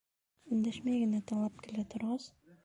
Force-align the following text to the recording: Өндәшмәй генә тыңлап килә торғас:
Өндәшмәй 0.55 1.01
генә 1.03 1.19
тыңлап 1.33 1.61
килә 1.67 1.85
торғас: 1.93 2.27